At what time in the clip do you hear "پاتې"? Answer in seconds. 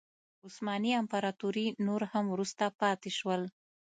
2.81-3.09